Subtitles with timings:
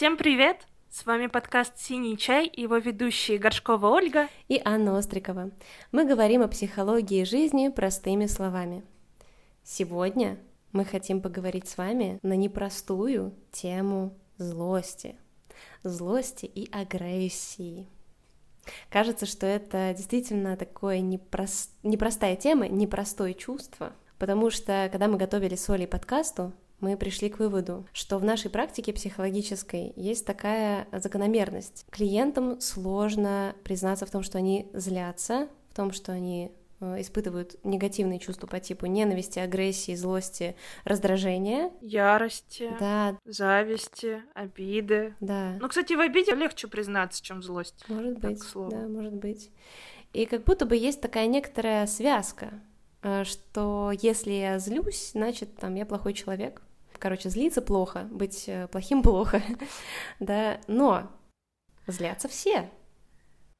[0.00, 0.66] Всем привет!
[0.88, 5.50] С вами подкаст «Синий чай» и его ведущие Горшкова Ольга и Анна Острикова.
[5.92, 8.82] Мы говорим о психологии жизни простыми словами.
[9.62, 10.38] Сегодня
[10.72, 15.16] мы хотим поговорить с вами на непростую тему злости.
[15.82, 17.86] Злости и агрессии.
[18.88, 21.72] Кажется, что это действительно такое непрост...
[21.82, 27.38] непростая тема, непростое чувство, потому что, когда мы готовили с Олей подкасту, мы пришли к
[27.38, 31.86] выводу, что в нашей практике психологической есть такая закономерность.
[31.90, 38.18] Клиентам сложно признаться в том, что они злятся, в том, что они э, испытывают негативные
[38.18, 41.70] чувства по типу ненависти, агрессии, злости, раздражения.
[41.80, 43.16] Ярости, да.
[43.24, 45.14] зависти, обиды.
[45.20, 45.56] Да.
[45.60, 47.84] Ну, кстати, в обиде легче признаться, чем в злости.
[47.88, 49.50] Может быть, да, может быть.
[50.12, 52.60] И как будто бы есть такая некоторая связка,
[53.02, 56.62] э, что если я злюсь, значит, там, я плохой человек,
[57.00, 59.42] короче, злиться плохо, быть э, плохим плохо,
[60.20, 61.10] да, но
[61.86, 62.70] злятся все,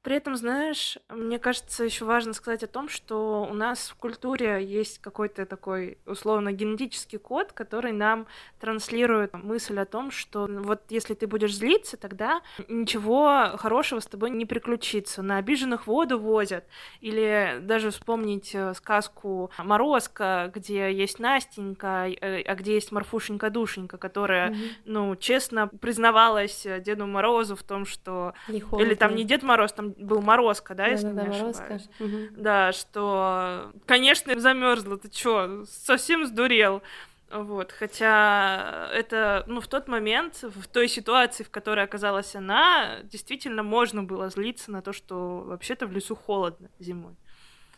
[0.02, 4.64] при этом, знаешь, мне кажется, еще важно сказать о том, что у нас в культуре
[4.64, 8.26] есть какой-то такой условно генетический код, который нам
[8.60, 14.30] транслирует мысль о том, что вот если ты будешь злиться, тогда ничего хорошего с тобой
[14.30, 15.22] не приключится.
[15.22, 16.64] На обиженных воду возят.
[17.02, 24.52] Или даже вспомнить э, сказку Морозко, где есть Настенька, э, а где есть Марфушенька-душенька, которая,
[24.52, 24.70] mm-hmm.
[24.86, 28.32] ну, честно признавалась Деду Морозу в том, что...
[28.48, 31.88] Или там не Дед Мороз, там был Морозко, да, если да, не ошибаюсь.
[31.98, 32.16] Угу.
[32.36, 36.82] Да, что, конечно, замерзла, ты чё, совсем сдурел.
[37.30, 43.62] Вот, хотя это, ну, в тот момент, в той ситуации, в которой оказалась она, действительно
[43.62, 47.14] можно было злиться на то, что вообще-то в лесу холодно зимой.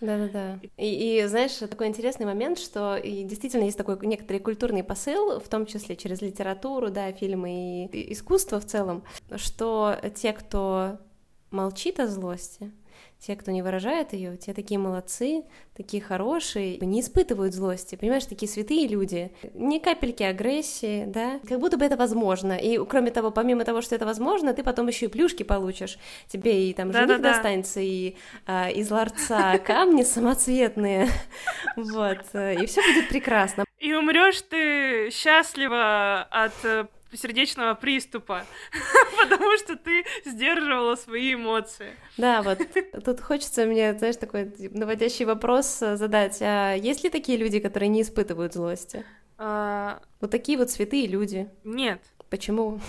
[0.01, 0.59] Да-да-да.
[0.79, 5.49] И, и знаешь, такой интересный момент, что и действительно есть такой некоторый культурный посыл, в
[5.49, 9.05] том числе через литературу, да, фильмы и искусство в целом,
[9.37, 10.99] что те, кто
[11.53, 12.73] молчит о злости,
[13.19, 15.45] те, кто не выражает ее, те такие молодцы,
[15.77, 21.77] такие хорошие, не испытывают злости, понимаешь, такие святые люди, ни капельки агрессии, да, как будто
[21.77, 25.09] бы это возможно, и кроме того, помимо того, что это возможно, ты потом еще и
[25.09, 31.09] плюшки получишь, тебе и там жених да, да, достанется, и а, из ларца камни самоцветные,
[31.77, 33.65] вот, и все будет прекрасно.
[33.79, 36.87] И умрешь ты счастливо от э,
[37.17, 38.45] сердечного приступа,
[39.23, 41.91] потому что ты сдерживала свои эмоции.
[42.17, 42.59] Да, вот
[43.05, 46.39] тут хочется мне, знаешь, такой наводящий вопрос задать.
[46.41, 49.05] А есть ли такие люди, которые не испытывают злости?
[49.39, 50.01] А...
[50.21, 51.49] Вот такие вот святые люди.
[51.65, 52.01] Нет.
[52.31, 52.81] Почему?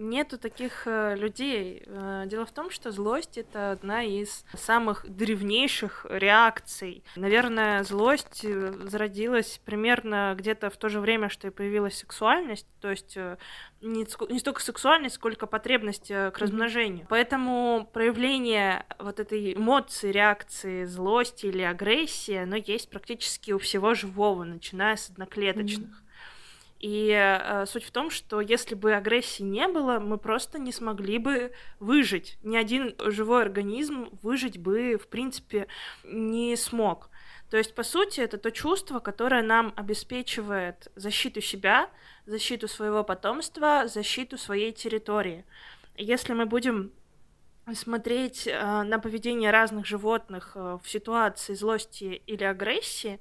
[0.00, 1.82] Нету таких э, людей.
[1.84, 7.04] Э, дело в том, что злость это одна из самых древнейших реакций.
[7.16, 12.88] Наверное, злость э, зародилась примерно где-то в то же время, что и появилась сексуальность, то
[12.90, 13.18] есть
[13.82, 17.04] не, не столько сексуальность, сколько потребность к размножению.
[17.04, 17.10] Mm-hmm.
[17.10, 24.44] Поэтому проявление вот этой эмоции, реакции, злости или агрессии, оно есть практически у всего живого,
[24.44, 25.90] начиная с одноклеточных.
[25.90, 26.09] Mm-hmm.
[26.80, 31.18] И э, суть в том, что если бы агрессии не было, мы просто не смогли
[31.18, 32.38] бы выжить.
[32.42, 35.66] Ни один живой организм выжить бы, в принципе,
[36.04, 37.10] не смог.
[37.50, 41.90] То есть, по сути, это то чувство, которое нам обеспечивает защиту себя,
[42.24, 45.44] защиту своего потомства, защиту своей территории.
[45.96, 46.92] Если мы будем
[47.74, 53.20] смотреть э, на поведение разных животных э, в ситуации злости или агрессии,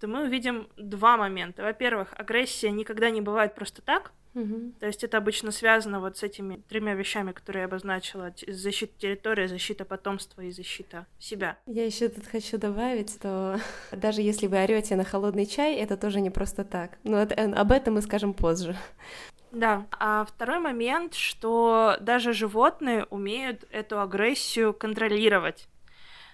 [0.00, 1.62] то мы увидим два момента.
[1.62, 4.12] Во-первых, агрессия никогда не бывает просто так.
[4.34, 4.72] Угу.
[4.80, 9.46] То есть это обычно связано вот с этими тремя вещами, которые я обозначила: защита территории,
[9.46, 11.56] защита потомства и защита себя.
[11.66, 13.58] Я еще тут хочу добавить, что
[13.92, 16.98] даже если вы орете на холодный чай, это тоже не просто так.
[17.02, 18.76] Но это, об этом мы скажем позже.
[19.52, 19.86] Да.
[19.98, 25.66] А второй момент, что даже животные умеют эту агрессию контролировать.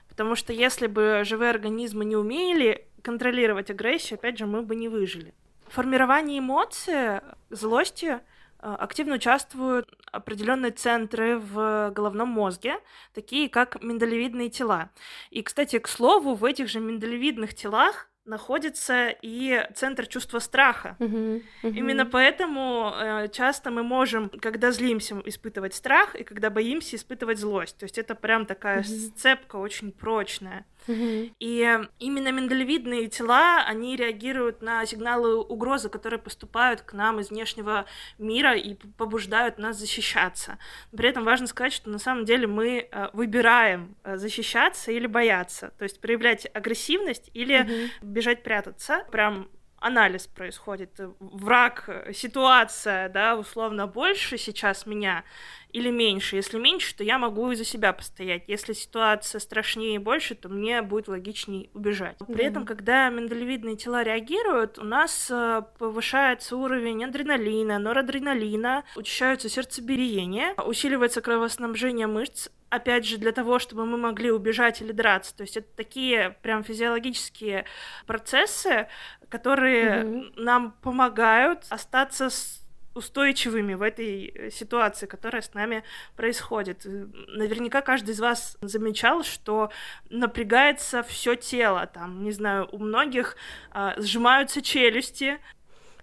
[0.08, 4.88] Потому что если бы живые организмы не умели контролировать агрессию, опять же, мы бы не
[4.88, 5.34] выжили.
[5.66, 7.20] В формировании эмоций,
[7.50, 8.20] злости э,
[8.60, 12.78] активно участвуют определенные центры в головном мозге,
[13.14, 14.90] такие как миндалевидные тела.
[15.30, 20.96] И, кстати, к слову, в этих же миндалевидных телах находится и центр чувства страха.
[21.00, 21.74] Uh-huh, uh-huh.
[21.74, 27.78] Именно поэтому э, часто мы можем, когда злимся, испытывать страх, и когда боимся, испытывать злость.
[27.78, 29.08] То есть это прям такая uh-huh.
[29.16, 30.64] сцепка очень прочная.
[30.88, 37.86] И именно миндалевидные тела, они реагируют на сигналы угрозы, которые поступают к нам из внешнего
[38.18, 40.58] мира и побуждают нас защищаться.
[40.96, 45.72] При этом важно сказать, что на самом деле мы э, выбираем э, защищаться или бояться,
[45.78, 48.06] то есть проявлять агрессивность или угу.
[48.06, 49.04] бежать прятаться.
[49.10, 49.48] Прям
[49.82, 51.00] анализ происходит.
[51.18, 55.24] Враг, ситуация, да, условно больше сейчас меня
[55.72, 56.36] или меньше.
[56.36, 58.44] Если меньше, то я могу и за себя постоять.
[58.46, 62.16] Если ситуация страшнее и больше, то мне будет логичнее убежать.
[62.26, 70.54] При этом, когда миндалевидные тела реагируют, у нас э, повышается уровень адреналина, норадреналина, учащаются сердцебиение,
[70.54, 75.36] усиливается кровоснабжение мышц, опять же, для того, чтобы мы могли убежать или драться.
[75.36, 77.64] То есть это такие прям физиологические
[78.06, 78.88] процессы,
[79.28, 80.32] которые mm-hmm.
[80.36, 82.61] нам помогают остаться с
[82.94, 85.82] устойчивыми в этой э, ситуации, которая с нами
[86.16, 86.84] происходит.
[86.84, 89.70] Наверняка каждый из вас замечал, что
[90.10, 93.36] напрягается все тело, там, не знаю, у многих
[93.70, 95.38] а, сжимаются челюсти,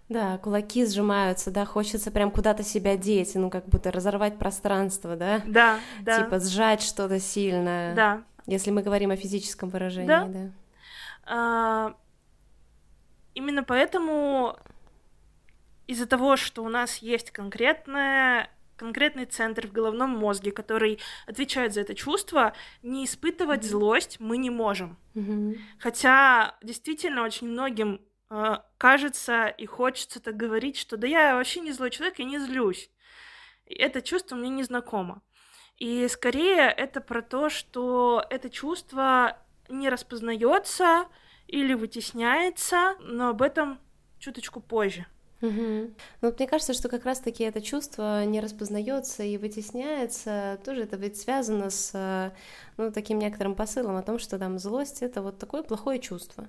[0.10, 5.42] да, кулаки сжимаются, да, хочется прям куда-то себя деть, ну, как будто разорвать пространство, да?
[5.46, 6.24] Да, да.
[6.24, 7.94] Типа сжать что-то сильное.
[7.94, 8.24] Да.
[8.48, 10.26] Если мы говорим о физическом выражении, да.
[10.26, 10.52] да.
[11.28, 11.94] А,
[13.36, 14.58] именно поэтому
[15.90, 21.82] из-за того, что у нас есть конкретное конкретный центр в головном мозге, который отвечает за
[21.82, 23.70] это чувство, не испытывать mm-hmm.
[23.70, 24.98] злость мы не можем.
[25.16, 25.58] Mm-hmm.
[25.80, 28.00] Хотя действительно очень многим
[28.30, 32.40] э, кажется и хочется так говорить, что да я вообще не злой человек, я не
[32.40, 32.90] злюсь.
[33.66, 35.22] И это чувство мне не знакомо.
[35.78, 39.38] И скорее это про то, что это чувство
[39.68, 41.08] не распознается
[41.48, 43.78] или вытесняется, но об этом
[44.20, 45.06] чуточку позже.
[45.42, 45.92] Угу.
[46.22, 50.60] Ну, мне кажется, что как раз-таки это чувство не распознается и вытесняется.
[50.66, 52.34] Тоже это ведь связано с
[52.78, 56.48] ну, таким некоторым посылом о том, что там злость это вот такое плохое чувство.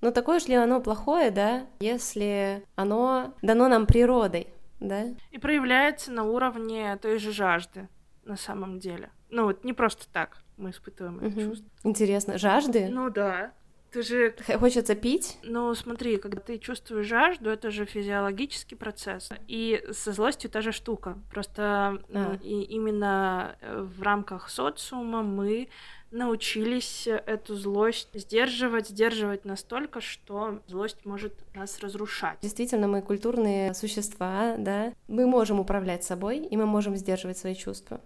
[0.00, 4.48] Но такое же ли оно плохое, да, если оно дано нам природой,
[4.80, 5.04] да?
[5.30, 7.88] И проявляется на уровне той же жажды
[8.24, 9.10] на самом деле.
[9.30, 11.26] Ну вот не просто так мы испытываем угу.
[11.26, 11.70] это чувство.
[11.84, 12.88] Интересно, жажды?
[12.88, 13.52] Ну да.
[13.92, 14.34] Ты же...
[14.58, 15.38] Хочется пить?
[15.42, 19.30] Ну, смотри, когда ты чувствуешь жажду, это же физиологический процесс.
[19.48, 21.18] И со злостью та же штука.
[21.30, 22.38] Просто а.
[22.42, 25.68] и именно э, в рамках социума мы
[26.10, 32.38] научились эту злость сдерживать, сдерживать настолько, что злость может нас разрушать.
[32.42, 38.00] Действительно, мы культурные существа, да, мы можем управлять собой, и мы можем сдерживать свои чувства.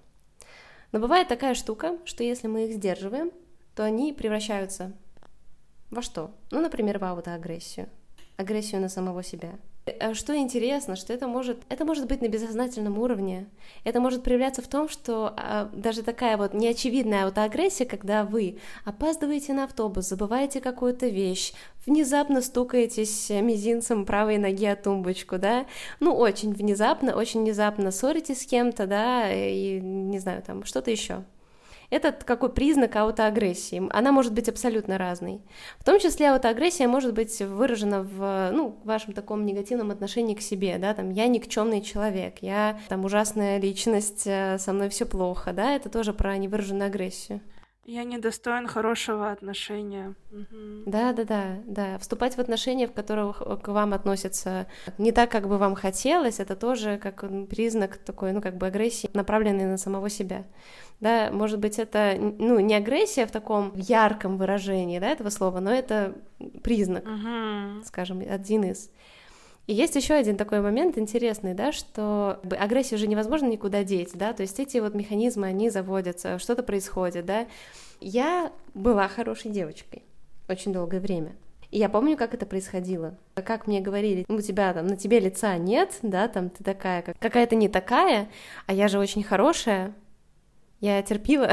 [0.92, 3.32] Но бывает такая штука, что если мы их сдерживаем,
[3.74, 4.92] то они превращаются
[5.90, 6.30] во что?
[6.50, 7.88] Ну, например, в аутоагрессию.
[8.36, 9.52] Агрессию на самого себя.
[10.00, 13.46] А что интересно, что это может, это может быть на бессознательном уровне.
[13.84, 19.52] Это может проявляться в том, что а, даже такая вот неочевидная аутоагрессия, когда вы опаздываете
[19.52, 21.52] на автобус, забываете какую-то вещь,
[21.86, 25.66] внезапно стукаетесь мизинцем правой ноги о тумбочку, да,
[26.00, 31.22] ну, очень внезапно, очень внезапно ссоритесь с кем-то, да, и, не знаю, там, что-то еще.
[31.90, 33.82] Это какой признак аутоагрессии.
[33.90, 35.40] Она может быть абсолютно разной.
[35.78, 40.78] В том числе аутоагрессия может быть выражена в ну, вашем таком негативном отношении к себе,
[40.78, 45.72] да, там, я никчемный человек, я там ужасная личность, э, со мной все плохо, да,
[45.72, 47.40] это тоже про невыраженную агрессию.
[47.88, 50.16] Я недостоин хорошего отношения.
[50.86, 51.98] Да, да, да, да.
[51.98, 54.66] Вступать в отношения, в которых к вам относятся
[54.98, 59.08] не так, как бы вам хотелось, это тоже как признак такой, ну, как бы агрессии,
[59.14, 60.44] направленной на самого себя
[61.00, 65.70] да, может быть, это, ну, не агрессия в таком ярком выражении, да, этого слова, но
[65.70, 66.14] это
[66.62, 67.84] признак, uh-huh.
[67.84, 68.90] скажем, один из.
[69.66, 74.32] И есть еще один такой момент интересный, да, что агрессию уже невозможно никуда деть, да,
[74.32, 77.46] то есть эти вот механизмы, они заводятся, что-то происходит, да.
[78.00, 80.02] Я была хорошей девочкой
[80.48, 81.32] очень долгое время.
[81.70, 83.18] И я помню, как это происходило.
[83.34, 87.18] Как мне говорили, у тебя там, на тебе лица нет, да, там ты такая, как,
[87.18, 88.28] какая-то не такая,
[88.66, 89.92] а я же очень хорошая,
[90.80, 91.52] я терпила,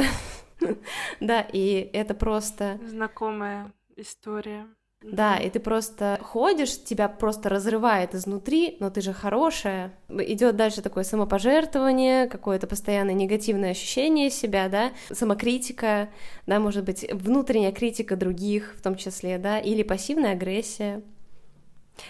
[1.19, 2.79] да, и это просто...
[2.87, 4.67] Знакомая история.
[5.03, 9.93] Да, и ты просто ходишь, тебя просто разрывает изнутри, но ты же хорошая.
[10.09, 16.09] Идет дальше такое самопожертвование, какое-то постоянное негативное ощущение себя, да, самокритика,
[16.47, 21.01] да, может быть, внутренняя критика других в том числе, да, или пассивная агрессия.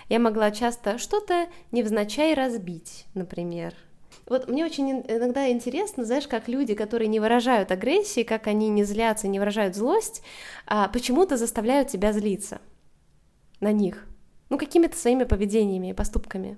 [0.08, 3.74] Я могла часто что-то невзначай разбить, например,
[4.27, 8.84] вот мне очень иногда интересно, знаешь, как люди, которые не выражают агрессии, как они не
[8.84, 10.24] злятся, не выражают злость,
[10.65, 12.62] а почему-то заставляют тебя злиться
[13.60, 14.08] на них.
[14.50, 16.58] Ну, какими-то своими поведениями и поступками.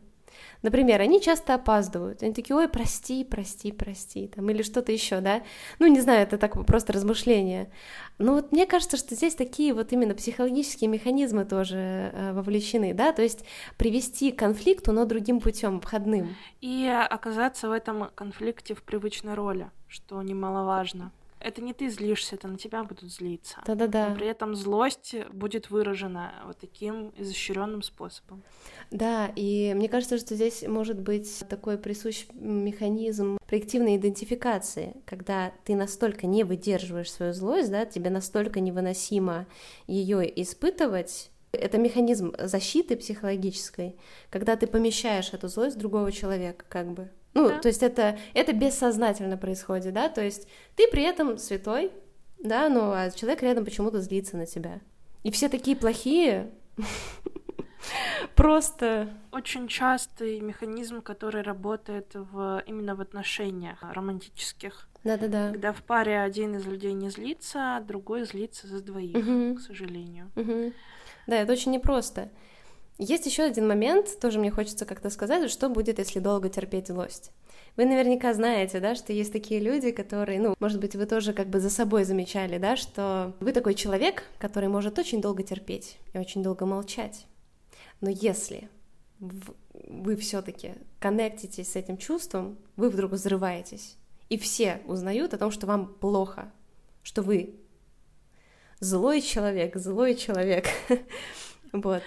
[0.65, 2.23] Например, они часто опаздывают.
[2.23, 5.43] Они такие, ой, прости, прости, прости, там, или что-то еще, да.
[5.77, 7.69] Ну, не знаю, это так просто размышление.
[8.17, 13.13] Но вот мне кажется, что здесь такие вот именно психологические механизмы тоже э, вовлечены, да,
[13.13, 13.45] то есть
[13.77, 16.35] привести к конфликту, но другим путем, обходным.
[16.61, 21.11] И оказаться в этом конфликте в привычной роли, что немаловажно
[21.45, 23.61] это не ты злишься, это на тебя будут злиться.
[23.67, 24.09] Да-да-да.
[24.09, 28.43] Но при этом злость будет выражена вот таким изощренным способом.
[28.89, 35.75] Да, и мне кажется, что здесь может быть такой присущ механизм проективной идентификации, когда ты
[35.75, 39.45] настолько не выдерживаешь свою злость, да, тебе настолько невыносимо
[39.85, 43.95] ее испытывать, это механизм защиты психологической,
[44.31, 47.11] когда ты помещаешь эту злость другого человека, как бы.
[47.35, 47.59] Ну, да.
[47.59, 51.91] то есть это, это бессознательно происходит, да, то есть ты при этом святой,
[52.39, 54.79] да, но а человек рядом почему-то злится на тебя.
[55.23, 56.49] И все такие плохие,
[58.35, 59.09] просто...
[59.31, 64.87] Очень частый механизм, который работает в, именно в отношениях романтических.
[65.03, 65.51] Да-да-да.
[65.51, 69.55] Когда в паре один из людей не злится, а другой злится за двоих, угу.
[69.55, 70.31] к сожалению.
[70.37, 70.71] Угу.
[71.27, 72.29] Да, это очень непросто.
[72.97, 77.31] Есть еще один момент, тоже мне хочется как-то сказать, что будет, если долго терпеть злость.
[77.75, 81.47] Вы наверняка знаете, да, что есть такие люди, которые, ну, может быть, вы тоже как
[81.47, 86.17] бы за собой замечали, да, что вы такой человек, который может очень долго терпеть и
[86.17, 87.25] очень долго молчать.
[87.99, 88.69] Но если
[89.19, 93.97] вы все-таки коннектитесь с этим чувством, вы вдруг взрываетесь,
[94.29, 96.49] и все узнают о том, что вам плохо,
[97.03, 97.55] что вы
[98.79, 100.67] злой человек, злой человек.
[101.73, 102.03] вот.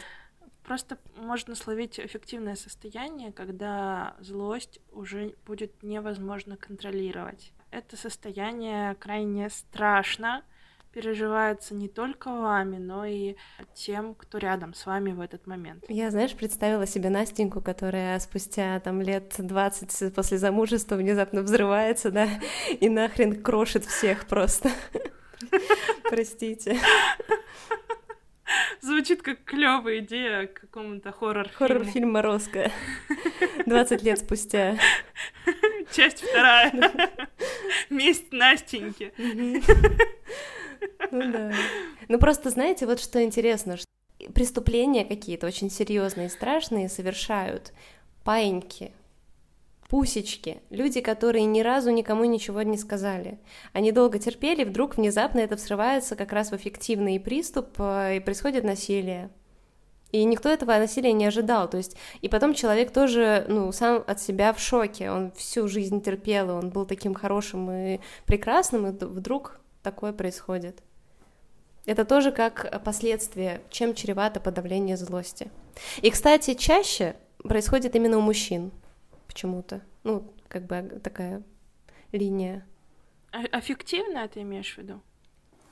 [0.68, 7.52] Просто можно словить эффективное состояние, когда злость уже будет невозможно контролировать.
[7.70, 10.42] Это состояние крайне страшно,
[10.92, 13.36] переживается не только вами, но и
[13.72, 15.84] тем, кто рядом с вами в этот момент.
[15.88, 22.28] Я, знаешь, представила себе Настеньку, которая спустя там лет 20 после замужества внезапно взрывается, да,
[22.78, 24.70] и нахрен крошит всех просто.
[26.10, 26.78] Простите.
[28.80, 31.58] Звучит как клевая идея к какому-то хоррор-фильму.
[31.58, 32.70] Хоррор-фильм «Морозко».
[33.66, 34.78] 20 лет спустя.
[35.92, 36.72] Часть вторая.
[37.90, 39.12] Месть Настеньки.
[41.10, 41.52] Ну да.
[42.08, 43.86] Ну просто знаете, вот что интересно, что
[44.34, 47.72] преступления какие-то очень серьезные и страшные совершают
[48.24, 48.92] паиньки,
[49.88, 53.38] пусечки, люди, которые ни разу никому ничего не сказали.
[53.72, 58.64] Они долго терпели, вдруг внезапно это срывается как раз в эффективный приступ, э, и происходит
[58.64, 59.30] насилие.
[60.12, 64.20] И никто этого насилия не ожидал, то есть, и потом человек тоже, ну, сам от
[64.20, 69.60] себя в шоке, он всю жизнь терпел, он был таким хорошим и прекрасным, и вдруг
[69.82, 70.82] такое происходит.
[71.84, 75.50] Это тоже как последствие, чем чревато подавление злости.
[76.00, 78.72] И, кстати, чаще происходит именно у мужчин
[79.28, 79.82] почему-то.
[80.02, 81.44] Ну, как бы такая
[82.10, 82.66] линия.
[83.30, 85.02] А аффективно ты имеешь в виду?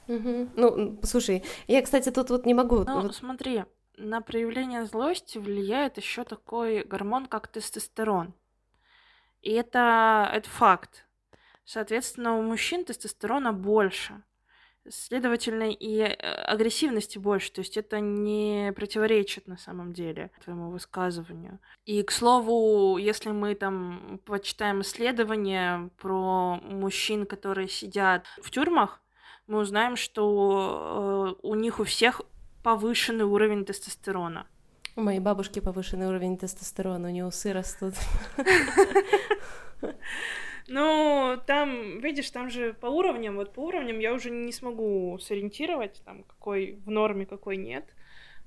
[0.09, 0.51] Угу.
[0.55, 2.85] Ну, слушай, я, кстати, тут вот не могу.
[2.85, 3.17] Ну, вот...
[3.17, 3.65] смотри,
[3.97, 8.35] на проявление злости влияет еще такой гормон, как тестостерон.
[9.41, 11.07] И это, это факт.
[11.65, 14.23] Соответственно, у мужчин тестостерона больше.
[14.88, 21.59] Следовательно, и э, агрессивности больше, то есть это не противоречит на самом деле твоему высказыванию.
[21.85, 29.00] И, к слову, если мы там почитаем исследования про мужчин, которые сидят в тюрьмах,
[29.47, 32.21] мы узнаем, что э, у них у всех
[32.62, 34.47] повышенный уровень тестостерона.
[34.97, 37.95] У моей бабушки повышенный уровень тестостерона, у нее усы растут.
[40.68, 46.02] Ну, там, видишь, там же по уровням, вот по уровням я уже не смогу сориентировать,
[46.04, 47.85] там, какой в норме, какой нет.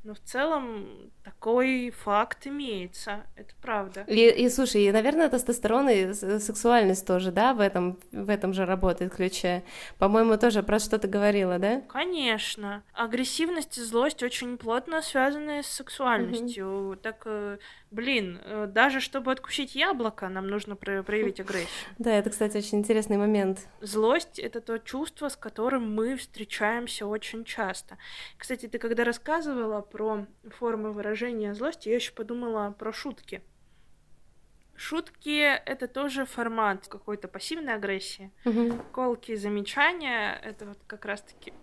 [0.03, 4.05] Но в целом такой факт имеется, это правда.
[4.07, 8.65] И, и слушай, и, наверное, тестостерон и сексуальность тоже, да, в этом, в этом же
[8.65, 9.63] работает ключе.
[9.97, 11.81] По-моему, тоже про что ты говорила, да?
[11.89, 12.81] Конечно.
[12.93, 16.65] Агрессивность и злость очень плотно связаны с сексуальностью.
[16.65, 16.95] Mm-hmm.
[16.95, 17.57] Так э,
[17.91, 21.69] блин, э, даже чтобы откусить яблоко, нам нужно проявить агрессию.
[21.97, 23.67] Да, это, кстати, очень интересный момент.
[23.81, 27.97] Злость— это то чувство, с которым мы встречаемся очень часто.
[28.37, 30.25] Кстати, ты когда рассказывала про
[30.57, 33.41] формы выражения злости, я еще подумала про шутки.
[34.75, 38.31] Шутки— это тоже формат какой-то пассивной агрессии.
[38.45, 38.83] Угу.
[38.93, 41.53] Колки, замечания— это вот как раз-таки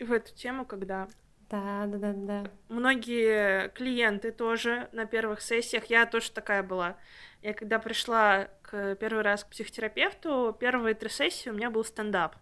[0.00, 1.08] в эту тему, когда
[1.50, 2.50] да, да, да, да.
[2.68, 6.96] Многие клиенты тоже на первых сессиях, я тоже такая была.
[7.42, 12.36] Я когда пришла к первый раз к психотерапевту, первые три сессии у меня был стендап.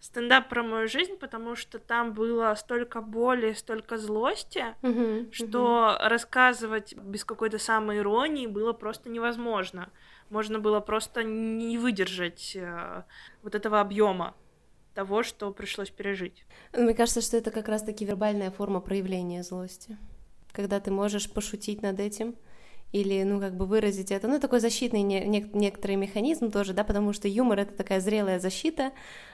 [0.00, 6.08] Стендап про мою жизнь, потому что там было столько боли, столько злости, uh-huh, что uh-huh.
[6.08, 9.90] рассказывать без какой-то самой иронии было просто невозможно.
[10.30, 13.02] Можно было просто не выдержать э,
[13.42, 14.36] вот этого объема
[14.94, 16.44] того, что пришлось пережить.
[16.72, 19.96] Мне кажется, что это как раз-таки вербальная форма проявления злости.
[20.52, 22.34] Когда ты можешь пошутить над этим
[22.92, 24.28] или, ну, как бы выразить это.
[24.28, 28.40] Ну, такой защитный не, не, некоторый механизм тоже, да, потому что юмор— это такая зрелая
[28.40, 28.92] защита,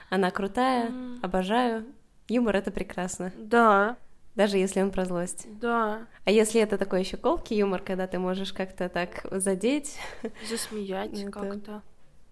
[0.09, 1.19] она крутая, mm.
[1.21, 1.85] обожаю.
[2.27, 3.31] Юмор— это прекрасно.
[3.37, 3.97] Да.
[4.35, 5.47] Даже если он про злость.
[5.61, 6.07] Да.
[6.25, 9.97] А если это такой еще колкий юмор, когда ты можешь как-то так задеть...
[10.49, 11.81] Засмеять как-то.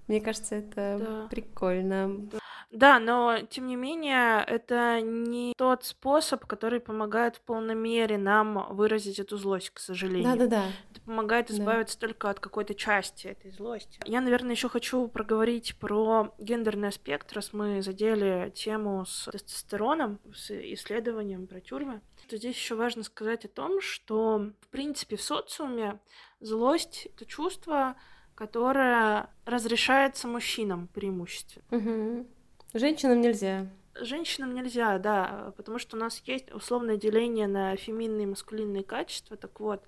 [0.08, 1.28] Мне кажется, это да.
[1.30, 2.10] прикольно.
[2.32, 2.40] Да.
[2.74, 8.74] Да, но тем не менее, это не тот способ, который помогает в полной мере нам
[8.74, 10.34] выразить эту злость, к сожалению.
[10.34, 10.66] Да-да-да.
[10.92, 12.08] Это помогает избавиться да.
[12.08, 14.00] только от какой-то части этой злости.
[14.06, 20.50] Я, наверное, еще хочу проговорить про гендерный аспект, раз мы задели тему с тестостероном, с
[20.50, 22.02] исследованием про тюрьмы.
[22.28, 26.00] То здесь еще важно сказать о том, что, в принципе, в социуме
[26.40, 27.96] злость— это чувство,
[28.34, 31.66] которое разрешается мужчинам преимущественно.
[31.70, 32.28] Угу.
[32.74, 33.68] Женщинам нельзя.
[33.96, 39.38] Женщинам нельзя, да, потому что у нас есть условное деление на феминные и маскулинные качества.
[39.38, 39.84] Так вот,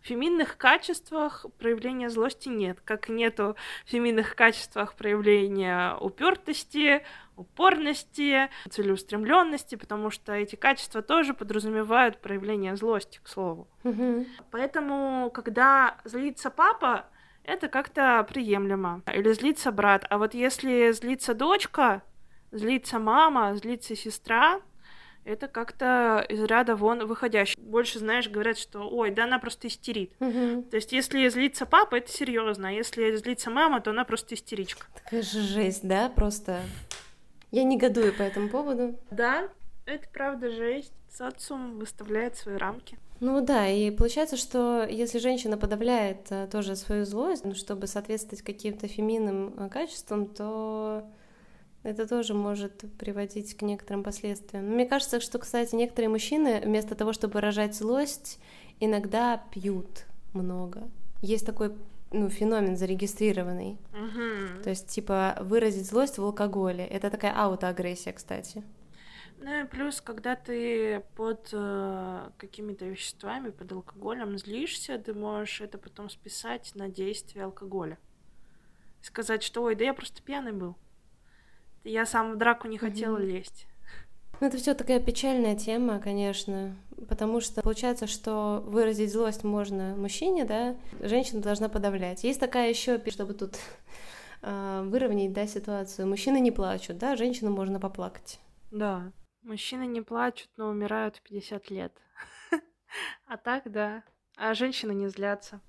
[0.00, 7.04] в феминных качествах проявления злости нет, как нету в феминных качествах проявления упертости,
[7.36, 13.68] упорности, целеустремленности, потому что эти качества тоже подразумевают проявление злости, к слову.
[13.84, 14.24] Угу.
[14.50, 17.04] Поэтому, когда злится папа,
[17.44, 19.02] это как-то приемлемо.
[19.12, 20.06] Или злится брат.
[20.08, 22.02] А вот если злится дочка,
[22.52, 24.60] злится мама, злится сестра,
[25.24, 27.60] это как-то из ряда вон выходящий.
[27.60, 30.12] Больше, знаешь, говорят, что ой, да она просто истерит.
[30.20, 30.62] Угу.
[30.70, 34.86] То есть, если злится папа, это серьезно, а если злится мама, то она просто истеричка.
[35.04, 36.60] Такая же жесть, да, просто.
[37.50, 38.98] Я негодую по этому поводу.
[39.10, 39.48] Да,
[39.84, 40.92] это правда жесть.
[41.12, 42.96] Социум выставляет свои рамки.
[43.18, 48.42] Ну да, и получается, что если женщина подавляет а, тоже свою злость, ну, чтобы соответствовать
[48.42, 51.04] каким-то феминным а, качествам, то
[51.82, 54.66] это тоже может приводить к некоторым последствиям.
[54.66, 58.38] Мне кажется, что, кстати, некоторые мужчины вместо того, чтобы выражать злость,
[58.80, 60.88] иногда пьют много.
[61.22, 61.74] Есть такой
[62.12, 63.78] ну, феномен зарегистрированный.
[63.92, 64.62] Угу.
[64.62, 66.84] То есть, типа, выразить злость в алкоголе.
[66.84, 68.62] Это такая аутоагрессия, кстати.
[69.38, 75.78] Ну и плюс, когда ты под э, какими-то веществами, под алкоголем злишься, ты можешь это
[75.78, 77.98] потом списать на действие алкоголя.
[79.00, 80.76] Сказать, что ой, да я просто пьяный был.
[81.84, 83.26] Я сам в драку не хотела mm-hmm.
[83.26, 83.66] лезть.
[84.40, 86.74] Ну, это все такая печальная тема, конечно,
[87.08, 92.24] потому что получается, что выразить злость можно мужчине, да, женщина должна подавлять.
[92.24, 93.56] Есть такая еще, чтобы тут
[94.40, 96.08] э, выровнять, да, ситуацию.
[96.08, 98.40] Мужчины не плачут, да, женщину можно поплакать.
[98.70, 101.92] Да, мужчины не плачут, но умирают в 50 лет.
[103.26, 104.02] А так, да.
[104.36, 105.60] А женщины не злятся.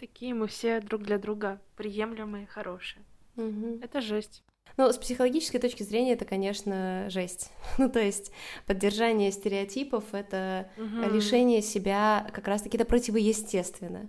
[0.00, 3.04] Такие мы все друг для друга приемлемые, хорошие.
[3.36, 4.42] Это жесть.
[4.76, 7.50] Ну, с психологической точки зрения это, конечно, жесть.
[7.78, 8.32] ну, то есть
[8.66, 11.14] поддержание стереотипов— это угу.
[11.14, 14.08] лишение себя как раз-таки это противоестественно.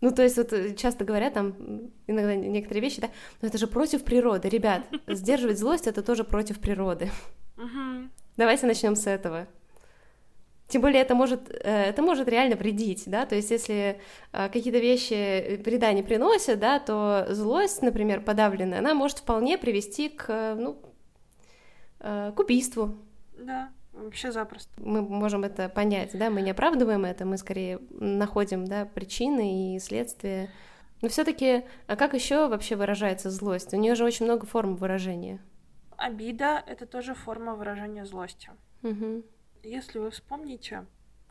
[0.00, 3.68] Ну, то есть вот э, часто говорят там иногда некоторые вещи, да, но это же
[3.68, 4.48] против природы.
[4.48, 7.10] Ребят, сдерживать злость— это тоже против природы.
[8.36, 9.46] Давайте начнем с этого.
[10.72, 14.00] Тем более это может, э, это может реально вредить, да, то есть если
[14.32, 20.08] э, какие-то вещи вреда не приносят, да, то злость, например, подавленная, она может вполне привести
[20.08, 20.80] к, ну,
[22.00, 22.94] э, к убийству.
[23.38, 24.72] Да, вообще запросто.
[24.78, 29.78] Мы можем это понять, да, мы не оправдываем это, мы скорее находим, да, причины и
[29.78, 30.48] следствия.
[31.02, 33.74] Но все-таки, а как еще вообще выражается злость?
[33.74, 35.38] У нее же очень много форм выражения.
[35.98, 38.48] Обида— это тоже форма выражения злости.
[38.82, 39.22] Угу.
[39.62, 40.86] Если вы вспомните,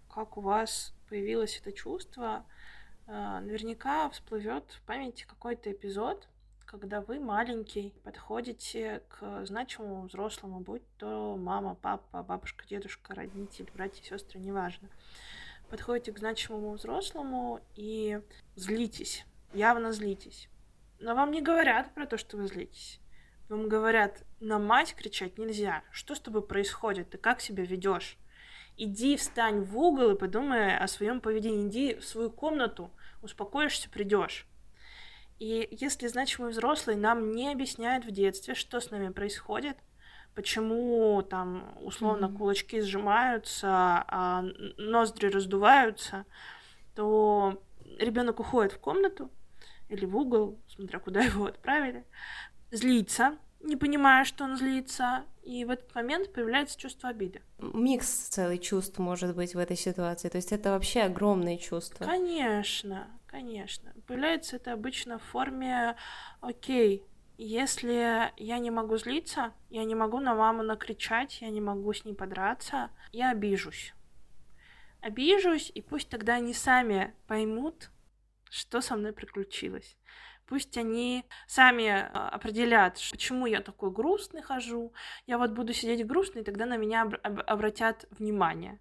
[0.10, 2.46] как у вас появилось это чувство,
[3.06, 6.30] э, наверняка всплывет в памяти какой-то эпизод,
[6.66, 14.02] когда вы маленький подходите к значимому взрослому, будь то мама, папа, бабушка, дедушка, родители, братья,
[14.02, 14.88] сестры, неважно.
[15.70, 18.22] Подходите к значимому взрослому и
[18.56, 20.48] злитесь, явно злитесь.
[21.00, 23.02] Но вам не говорят про то, что вы злитесь.
[23.50, 25.84] Вам говорят, на мать кричать нельзя.
[25.92, 27.10] Что с тобой происходит?
[27.10, 28.18] Ты как себя ведешь?
[28.84, 31.68] Иди встань в угол и подумай о своем поведении.
[31.68, 32.90] Иди в свою комнату,
[33.22, 34.48] успокоишься, придешь.
[35.38, 39.78] И если значимый взрослый нам не объясняет в детстве, что с нами происходит,
[40.34, 42.38] почему там условно mm-hmm.
[42.38, 44.46] кулачки сжимаются, а
[44.78, 46.26] ноздри раздуваются,
[46.96, 47.62] то
[48.00, 49.30] ребенок уходит в комнату
[49.90, 52.04] или в угол, смотря куда его отправили,
[52.72, 57.42] злится, не понимая, что он злится, и в этот момент появляется чувство обиды.
[57.60, 62.06] Микс целый чувств может быть в этой ситуации, то есть это вообще огромные чувства.
[62.06, 63.94] Конечно, конечно.
[64.08, 65.96] Появляется это обычно в форме
[66.42, 67.04] «Окей,
[67.38, 72.06] если я не могу злиться, я не могу на маму накричать, я не могу с
[72.06, 73.94] ней подраться, я обижусь.
[75.02, 77.90] обижусь, и пусть тогда они сами поймут,
[78.52, 79.98] что со мной приключилось.
[80.52, 84.92] Пусть они сами а, определят, почему я такой грустный хожу.
[85.26, 88.78] Я вот буду сидеть грустный, тогда на меня обратят внимание.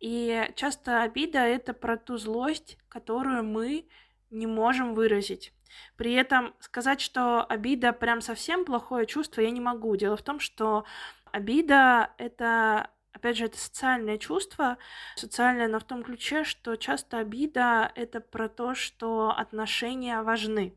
[0.00, 3.86] И часто обида— это про ту злость, которую мы
[4.30, 5.52] не можем выразить.
[5.98, 9.94] При этом сказать, что обида прям совсем плохое чувство, я не могу.
[9.96, 10.86] Дело в том, что
[11.30, 14.78] обида— это Опять же, это социальное чувство,
[15.16, 20.74] социальное, но в том ключе, что часто обида— это про то, что отношения важны.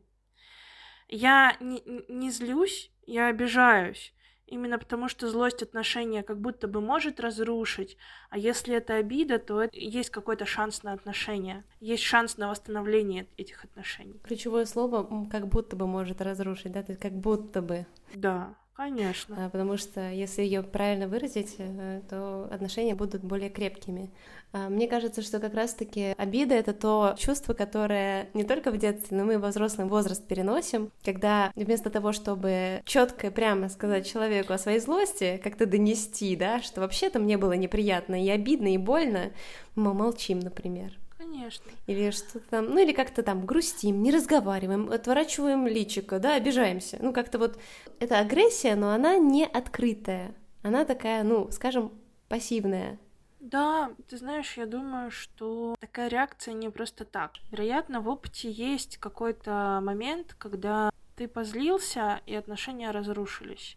[1.08, 4.12] Я не, не злюсь, я обижаюсь,
[4.46, 7.96] Именно потому, что злость отношения как будто бы может разрушить,
[8.30, 13.26] а если это обида, то это, есть какой-то шанс на отношения, есть шанс на восстановление
[13.36, 14.20] этих отношений.
[14.22, 17.86] Ключевое слово как будто бы может разрушить, да, то есть как будто бы.
[18.14, 18.54] Да.
[18.76, 19.46] Конечно.
[19.46, 24.10] А, потому что если ее правильно выразить, э, то отношения будут более крепкими.
[24.52, 29.16] А, мне кажется, что как раз-таки обида— это то чувство, которое не только в детстве,
[29.16, 34.52] но мы во взрослый возраст переносим, когда вместо того, чтобы четко и прямо сказать человеку
[34.52, 39.32] о своей злости, как-то донести, да, что вообще-то мне было неприятно и обидно, и больно,
[39.74, 40.92] мы молчим, например.
[41.26, 41.70] Конечно.
[41.86, 46.98] Или что-то там, ну или как-то там грустим, не разговариваем, отворачиваем личико, да, обижаемся.
[47.00, 47.58] Ну как-то вот
[47.98, 50.34] это агрессия, но она не открытая.
[50.62, 51.92] Она такая, ну, скажем,
[52.28, 52.98] пассивная.
[53.40, 57.32] Да, ты знаешь, я думаю, что такая реакция не просто так.
[57.50, 63.76] Вероятно, в опыте есть какой-то момент, когда ты позлился, и отношения разрушились.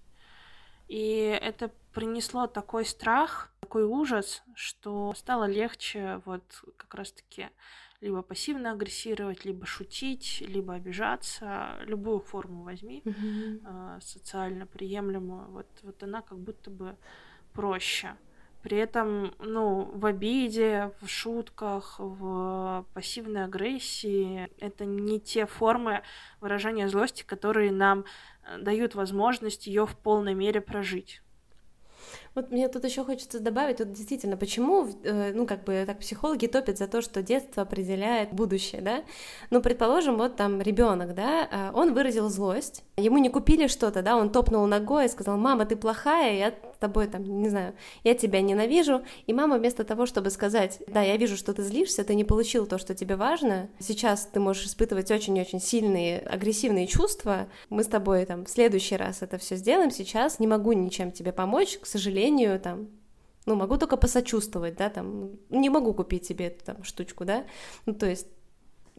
[0.88, 6.44] И это принесло такой страх, такой ужас, что стало легче вот
[6.78, 7.50] как раз-таки
[8.00, 14.00] либо пассивно агрессировать, либо шутить, либо обижаться, любую форму возьми, mm-hmm.
[14.00, 16.96] социально приемлемую, вот, вот она как будто бы
[17.52, 18.16] проще.
[18.62, 26.04] При этом, ну, в обиде, в шутках, в пассивной агрессии это не те формы
[26.40, 28.06] выражения злости, которые нам
[28.44, 31.22] э, дают возможность ее в полной мере прожить.
[32.36, 36.48] Вот мне тут еще хочется добавить, вот действительно, почему, э, ну, как бы так психологи
[36.48, 39.04] топят за то, что детство определяет будущее, да?
[39.50, 44.18] Ну, предположим, вот там ребенок, да, а, он выразил злость, ему не купили что-то, да,
[44.18, 48.42] он топнул ногой и сказал, мама, ты плохая, я тобой там, не знаю, я тебя
[48.42, 52.24] ненавижу, и мама вместо того, чтобы сказать, да, я вижу, что ты злишься, ты не
[52.24, 57.88] получил то, что тебе важно, сейчас ты можешь испытывать очень-очень сильные агрессивные чувства, мы с
[57.88, 61.86] тобой там в следующий раз это все сделаем, сейчас не могу ничем тебе помочь, к
[61.86, 62.90] сожалению, там,
[63.46, 67.46] ну, могу только посочувствовать, да, там, не могу купить тебе эту там штучку, да,
[67.86, 68.28] ну, то есть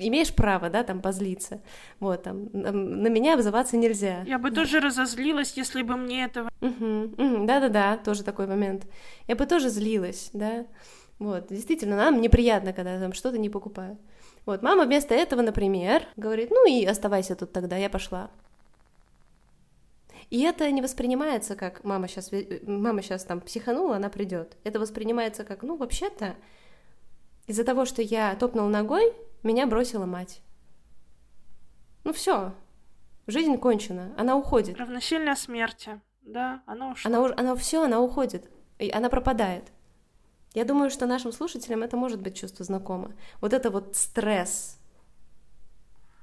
[0.01, 1.61] имеешь право, да, там, позлиться.
[2.01, 4.23] Вот, там, на меня обзываться нельзя.
[4.27, 6.51] Я бы тоже разозлилась, если бы мне этого...
[6.61, 8.87] Да-да-да, тоже такой момент.
[9.29, 10.67] Я бы тоже злилась, да.
[11.19, 14.01] Вот, действительно, нам неприятно, когда там что-то не покупают.
[14.47, 18.31] Вот, мама вместо этого, например, говорит, ну и оставайся тут тогда, я пошла.
[20.31, 22.31] И это не воспринимается как мама сейчас,
[22.63, 24.57] мама сейчас там психанула, она придет.
[24.65, 26.37] Это воспринимается как, ну, вообще-то,
[27.47, 30.43] из-за того, что я топнул ногой, меня бросила мать.
[32.05, 32.55] Ну все,
[33.27, 34.79] жизнь кончена, она уходит.
[34.79, 37.11] Равносильно смерти, да, она ушла.
[37.11, 39.71] Она, она все, она уходит, и она пропадает.
[40.55, 43.13] Я думаю, что нашим слушателям это может быть чувство знакомо.
[43.41, 44.80] Вот это вот стресс,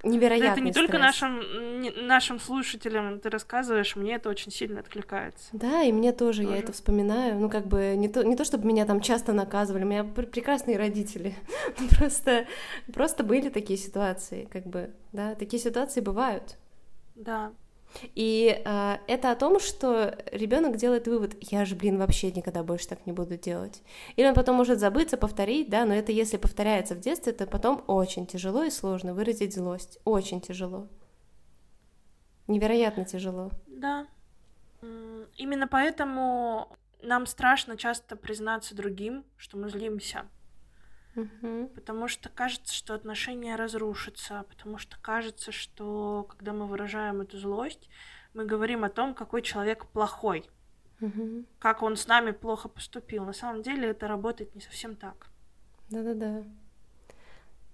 [0.04, 0.86] невероятный Это не стресс.
[0.86, 5.50] только нашим, нашим слушателям ты рассказываешь, мне это очень сильно откликается.
[5.54, 6.56] Да, и мне тоже, тоже.
[6.56, 7.40] я это вспоминаю.
[7.40, 10.78] Ну, как бы, не то, не то, чтобы меня там часто наказывали, у меня прекрасные
[10.78, 11.36] родители.
[11.98, 12.46] просто,
[12.94, 16.58] просто были такие ситуации, как бы, да, такие ситуации бывают.
[17.16, 17.52] Да.
[18.16, 22.88] И э, это о том, что ребенок делает вывод, я же, блин, вообще никогда больше
[22.88, 23.82] так не буду делать.
[24.16, 27.84] Или он потом может забыться, повторить, да, но это если повторяется в детстве, то потом
[27.88, 30.00] очень тяжело и сложно выразить злость.
[30.06, 30.88] Очень тяжело.
[32.48, 33.52] Невероятно тяжело.
[33.68, 34.08] Да.
[35.36, 40.26] Именно поэтому нам страшно часто признаться другим, что мы злимся.
[41.18, 41.72] Угу.
[41.74, 47.90] Потому что кажется, что отношения разрушатся, потому что кажется, что когда мы выражаем эту злость,
[48.34, 50.46] мы говорим о том, какой человек плохой,
[51.02, 51.44] угу.
[51.58, 53.26] как он с нами плохо поступил.
[53.26, 55.28] На самом деле это работает не совсем так.
[55.90, 56.44] Да-да-да.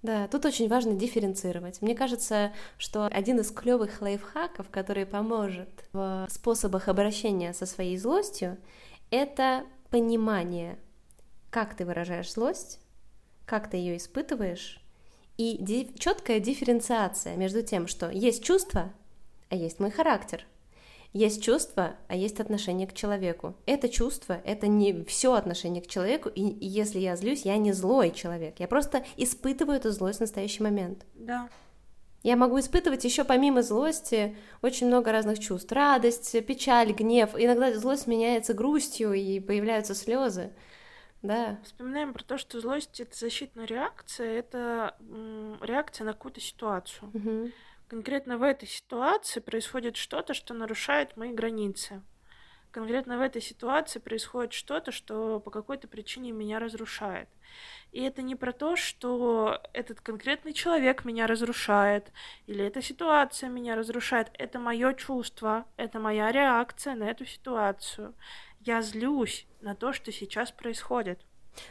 [0.03, 1.81] Да, тут очень важно дифференцировать.
[1.81, 8.57] Мне кажется, что один из клевых лайфхаков, который поможет в способах обращения со своей злостью,
[9.11, 10.77] это понимание,
[11.49, 12.82] как ты выражаешь злость,
[13.45, 14.79] как ты ее испытываешь,
[15.37, 18.93] и ди- четкая дифференциация между тем, что есть чувство,
[19.49, 20.45] а есть мой характер.
[21.11, 23.55] Есть чувство, а есть отношение к человеку.
[23.67, 27.71] Это чувство, это не все отношение к человеку, и, и если я злюсь, я не
[27.71, 31.05] злой человек, я просто испытываю эту злость в настоящий момент.
[31.13, 31.49] Да.
[32.23, 35.71] Я могу испытывать еще помимо злости очень много разных чувств.
[35.71, 37.31] Радость, печаль, гнев.
[37.37, 40.51] Иногда злость меняется грустью, и появляются слезы.
[41.23, 41.57] Да.
[41.63, 44.95] Вспоминаем про то, что злость это защитная реакция, это
[45.61, 47.09] реакция на какую-то ситуацию.
[47.13, 47.51] Угу.
[47.87, 52.01] Конкретно в этой ситуации происходит что-то, что нарушает мои границы.
[52.71, 57.29] Конкретно в этой ситуации происходит что-то, что по какой-то причине меня разрушает.
[57.91, 62.11] И это не про то, что этот конкретный человек меня разрушает,
[62.47, 64.31] или эта ситуация меня разрушает.
[64.33, 68.15] Это мое чувство, это моя реакция на эту ситуацию.
[68.65, 71.19] Я злюсь на то, что сейчас происходит.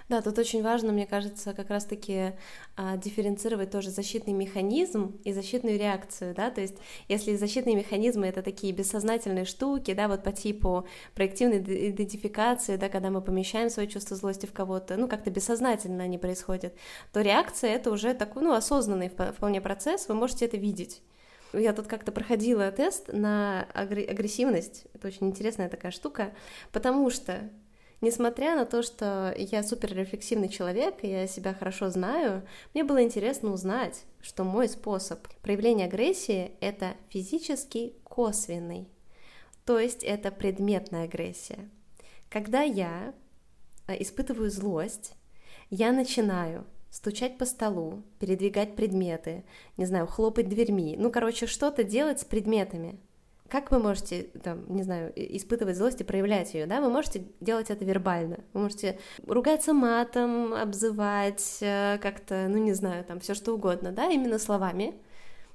[0.09, 2.35] Да, тут очень важно, мне кажется, как раз-таки
[2.77, 6.77] а, дифференцировать тоже защитный механизм и защитную реакцию, да, то есть
[7.09, 11.59] если защитные механизмы это такие бессознательные штуки, да, вот по типу проективной
[11.91, 16.75] идентификации, да, когда мы помещаем свое чувство злости в кого-то, ну, как-то бессознательно они происходят,
[17.13, 21.03] то реакция это уже такой, ну, осознанный вполне процесс, вы можете это видеть.
[21.53, 24.87] Я тут как-то проходила тест на агрессивность.
[24.95, 26.33] Это очень интересная такая штука,
[26.73, 27.51] потому что
[28.03, 32.43] Несмотря на то, что я суперрефлексивный человек, и я себя хорошо знаю,
[32.75, 38.88] мне было интересно узнать, что мой способ проявления агрессии— это физически косвенный.
[39.65, 41.71] То есть это предметная агрессия.
[42.29, 43.15] Когда я
[43.87, 45.12] э, испытываю злость,
[45.71, 49.43] я начинаю стучать по столу, передвигать предметы,
[49.77, 53.01] не знаю, хлопать дверьми, ну, короче, что-то делать с предметами—
[53.53, 56.81] как вы можете, там, не знаю, испытывать злость и проявлять ее, да?
[56.81, 58.39] Вы можете делать это вербально.
[58.55, 64.07] Вы можете ругаться матом, обзывать, э, как-то, ну, не знаю, там, все что угодно, да,
[64.07, 64.95] именно словами.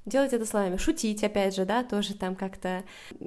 [0.07, 2.85] Делать это словами, шутить, опять же, да, тоже там как-то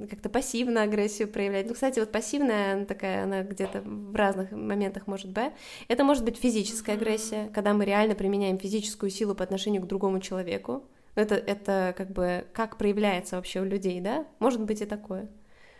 [0.09, 1.67] как пассивно агрессию проявлять.
[1.67, 5.51] Ну, кстати, вот пассивная, она такая, она где-то в разных моментах может быть.
[5.89, 10.19] Это может быть физическая агрессия, когда мы реально применяем физическую силу по отношению к другому
[10.19, 10.83] человеку.
[11.13, 14.25] Это, это как бы как проявляется вообще у людей, да?
[14.39, 15.29] Может быть и такое.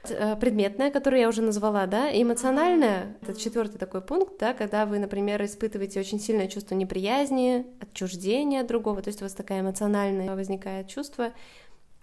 [0.10, 4.86] Э, предметное, которое я уже назвала, да, и эмоциональное, это четвертый такой пункт, да, когда
[4.86, 9.62] вы, например, испытываете очень сильное чувство неприязни, отчуждения от другого, то есть у вас такая
[9.62, 11.32] эмоциональная возникает чувство.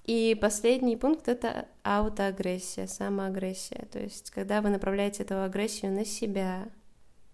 [0.05, 6.69] И последний пункт— это аутоагрессия, самоагрессия, то есть когда вы направляете эту агрессию на себя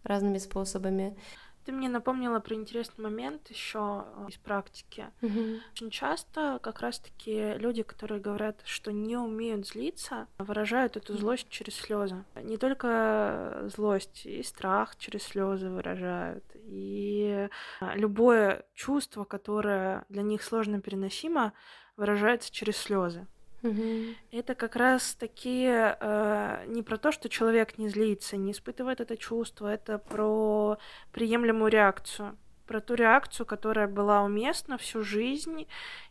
[0.03, 1.16] разными способами.
[1.64, 5.07] Ты мне напомнила про интересный момент еще э, из практики.
[5.22, 5.61] Mm-hmm.
[5.72, 11.74] Очень часто как раз-таки люди, которые говорят, что не умеют злиться, выражают эту злость через
[11.74, 12.24] слезы.
[12.37, 16.44] Не только злость, и страх через слезы выражают.
[16.55, 17.48] И
[17.81, 21.53] э, любое чувство, которое для них сложно переносимо,
[21.96, 23.27] выражается через слезы.
[23.64, 24.14] Угу.
[24.31, 29.16] Это как раз такие э, не про то, что человек не злится, не испытывает это
[29.16, 30.79] чувство, это про
[31.12, 35.66] приемлемую реакцию, про ту реакцию, которая была уместна всю жизнь,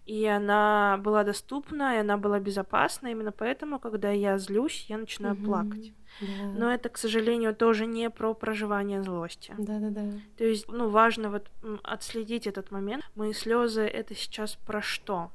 [0.05, 3.07] и она была доступна, и она была безопасна.
[3.07, 5.93] Именно поэтому, когда я злюсь, я начинаю плакать.
[6.21, 6.27] Да.
[6.55, 9.53] Но это, к сожалению, тоже не про проживание злости.
[9.57, 10.11] Да, да, да.
[10.37, 11.49] То есть, ну, важно вот
[11.83, 13.03] отследить этот момент.
[13.15, 15.31] Мои слезы это сейчас про что?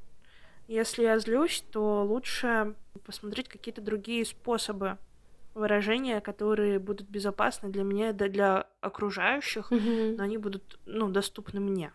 [0.69, 4.99] Если я злюсь, то лучше посмотреть какие-то другие способы
[5.55, 10.17] выражения, которые будут безопасны для меня, да для окружающих, mm-hmm.
[10.19, 11.91] но они будут, ну, доступны мне.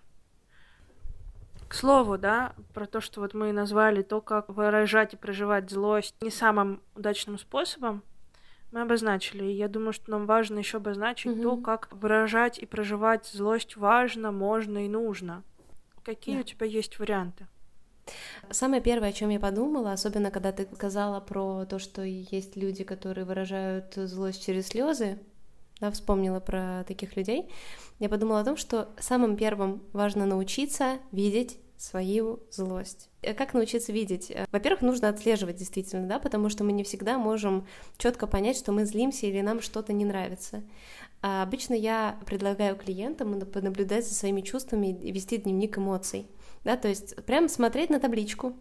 [1.67, 6.15] К слову, да, про то, что вот мы назвали то, как выражать и проживать злость
[6.21, 8.01] не самым удачным способом,
[8.71, 9.45] мы обозначили.
[9.45, 11.43] И я думаю, что нам важно еще обозначить mm-hmm.
[11.43, 15.43] то, как выражать и проживать злость важно, можно и нужно.
[16.03, 16.41] Какие yeah.
[16.41, 17.47] у тебя есть варианты?
[18.51, 22.83] Самое первое, о чем я подумала, особенно когда ты сказала про то, что есть люди,
[22.83, 25.19] которые выражают злость через слезы,
[25.79, 27.49] да, вспомнила про таких людей,
[27.99, 33.09] я подумала о том, что самым первым важно научиться видеть свою злость.
[33.21, 34.31] Э, как научиться видеть?
[34.31, 38.71] Э, во-первых, нужно отслеживать действительно, да, потому что мы не всегда можем четко понять, что
[38.71, 40.63] мы злимся или нам что-то не нравится.
[41.21, 46.27] А обычно я предлагаю клиентам понаблюдать за своими чувствами и вести дневник эмоций
[46.63, 48.53] да, то есть прям смотреть на табличку,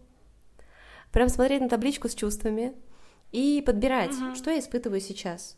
[1.12, 2.74] прям смотреть на табличку с чувствами
[3.30, 4.34] и подбирать, mm-hmm.
[4.34, 5.56] что я испытываю сейчас.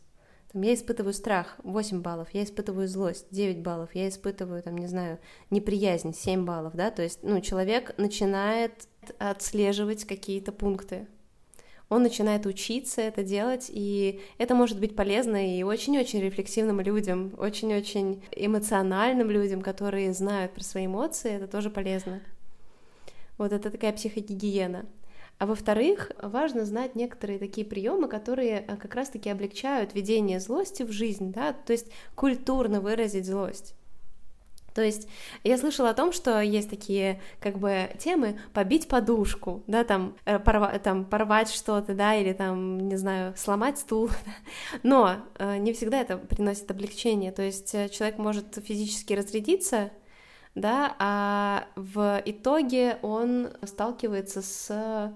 [0.52, 4.86] Там, я испытываю страх 8 баллов, я испытываю злость 9 баллов, я испытываю, там, не
[4.86, 5.18] знаю,
[5.50, 11.08] неприязнь 7 баллов, да, то есть, ну, человек начинает отслеживать какие-то пункты,
[11.88, 18.22] он начинает учиться это делать, и это может быть полезно и очень-очень рефлексивным людям, очень-очень
[18.34, 22.20] эмоциональным людям, которые знают про свои эмоции, это тоже полезно.
[23.38, 24.86] Вот это такая психогигиена.
[25.38, 30.92] А во-вторых, важно знать некоторые такие приемы, которые э, как раз-таки облегчают ведение злости в
[30.92, 33.74] жизнь, да, то есть культурно выразить злость.
[34.74, 35.08] То есть
[35.44, 40.38] я слышала о том, что есть такие как бы темы побить подушку, да, там, э,
[40.38, 44.10] порва, там порвать что-то, да, или там, не знаю, сломать стул,
[44.84, 49.90] но э, не всегда это приносит облегчение, то есть человек может физически разрядиться,
[50.54, 55.12] да, а в итоге он сталкивается с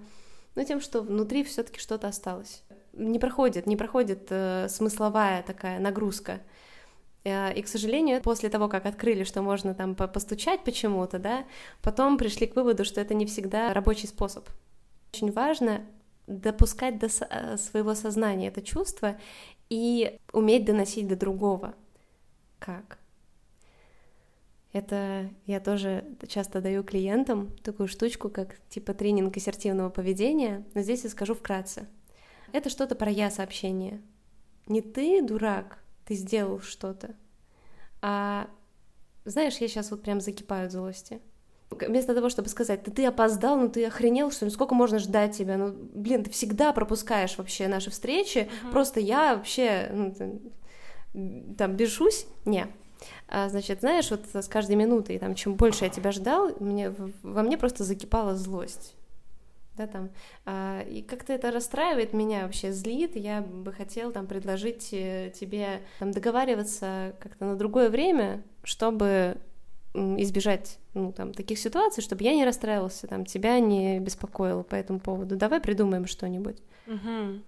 [0.55, 2.65] ну, тем, что внутри все-таки что-то осталось.
[2.93, 6.41] Не проходит, не проходит э, смысловая такая нагрузка.
[7.23, 11.45] Э, и, к сожалению, после того, как открыли, что можно там постучать почему-то, да,
[11.81, 14.49] потом пришли к выводу, что это не всегда рабочий способ.
[15.13, 15.83] Очень важно
[16.27, 19.17] допускать до э, своего сознания это чувство
[19.71, 21.75] и уметь доносить до другого.
[22.59, 22.99] Как?
[24.79, 31.03] Это я тоже часто даю клиентам такую штучку, как типа тренинг ассертивного поведения, но здесь
[31.03, 31.89] я скажу вкратце.
[32.53, 34.01] Это что-то про я-сообщение.
[34.69, 37.17] Не ты, дурак, ты сделал что-то.
[38.03, 38.49] А
[39.25, 41.21] знаешь, я сейчас вот прям закипаю от злости.
[41.71, 45.37] Вместо того, чтобы сказать, да ты опоздал, ну ты охренел, что ли, сколько можно ждать
[45.37, 48.71] тебя, ну, блин, ты всегда пропускаешь вообще наши встречи, uh-huh.
[48.71, 52.69] просто я вообще, ну, там, бежусь, не.
[53.29, 57.43] А, значит, знаешь, вот с каждой минутой, там, чем больше я тебя ждал, мне, во
[57.43, 58.95] мне просто закипала злость
[59.79, 60.11] да, там,
[60.45, 65.81] а, и как-то это расстраивает меня вообще, злит, я бы хотел там предложить э, тебе
[66.01, 69.39] там договариваться как-то на другое время, чтобы
[69.95, 75.01] избежать ну, там, таких ситуаций, чтобы я не расстраивался, там, тебя не беспокоил по этому
[75.01, 75.37] поводу.
[75.37, 76.59] Давай придумаем что-нибудь.
[76.87, 77.41] Угу.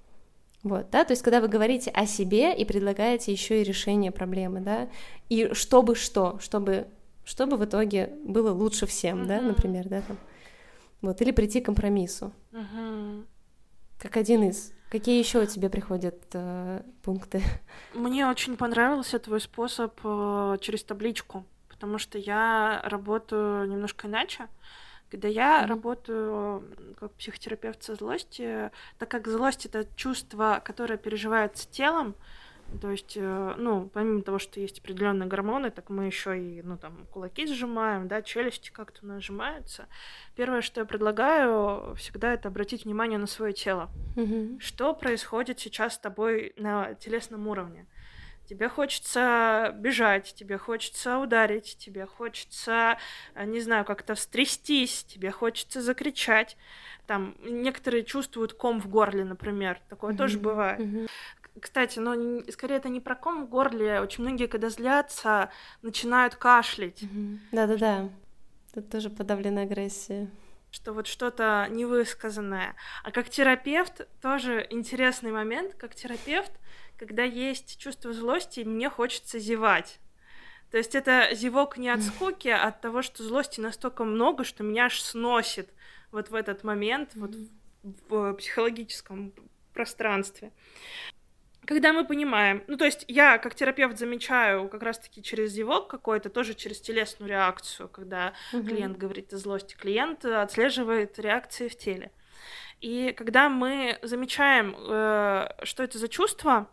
[0.63, 4.61] Вот, да, то есть когда вы говорите о себе и предлагаете еще и решение проблемы,
[4.61, 4.91] да,
[5.31, 6.87] и чтобы что, чтобы,
[7.25, 10.19] чтобы в итоге было лучше всем, mm да, например, да, там.
[11.01, 12.33] Вот, или прийти к компромиссу.
[12.53, 13.25] Угу.
[13.99, 14.73] Как один из.
[14.91, 17.43] Какие еще у тебя приходят э, пункты?
[17.95, 24.49] Мне очень понравился твой способ э, через табличку, потому что я работаю немножко иначе.
[25.11, 25.67] Когда я mm-hmm.
[25.67, 26.65] работаю
[26.99, 32.15] как психотерапевт со злости, так как злость это чувство, которое переживается телом,
[32.81, 36.77] то есть, э, ну, помимо того, что есть определенные гормоны, так мы еще и, ну,
[36.79, 39.89] там, кулаки сжимаем, да, челюсти как-то нажимаются.
[40.37, 43.91] Первое, что я предлагаю, всегда это обратить внимание на свое тело.
[44.15, 44.61] Mm-hmm.
[44.61, 47.87] Что происходит сейчас с тобой на телесном уровне?
[48.51, 52.99] Тебе хочется бежать, тебе хочется ударить, тебе хочется,
[53.37, 56.57] э, не знаю, как-то встрястись, тебе хочется закричать.
[57.07, 59.81] Там некоторые чувствуют ком в горле, например.
[59.89, 60.17] Такое mm-hmm.
[60.17, 60.81] тоже бывает.
[60.81, 61.09] Mm-hmm.
[61.61, 64.01] Кстати, но ну, скорее это не про ком в горле.
[64.01, 65.51] Очень многие, когда злятся,
[65.83, 67.05] начинают кашлять.
[67.53, 68.09] Да-да-да.
[68.75, 70.29] Тут тоже подавленная агрессия.
[70.73, 72.75] Что вот что-то невысказанное.
[73.05, 75.75] А как терапевт тоже интересный момент.
[75.75, 76.51] Как терапевт,
[77.01, 80.01] когда есть чувство злости, мне хочется зевать.
[80.71, 84.65] То есть это зевок не от скуки, а от того, что злости настолько много, что
[84.65, 85.71] меня аж сносит
[86.13, 87.35] вот в этот момент, вот
[87.83, 89.33] в психологическом
[89.73, 90.53] пространстве
[91.67, 96.29] когда мы понимаем, ну, то есть я как терапевт замечаю как раз-таки через зевок какой-то,
[96.29, 98.65] тоже через телесную реакцию, когда угу.
[98.65, 102.11] клиент говорит о злости, клиент отслеживает реакции в теле.
[102.81, 106.69] И когда мы замечаем, э, что это за чувство,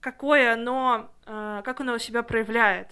[0.00, 2.88] какое оно, э, как оно себя проявляет,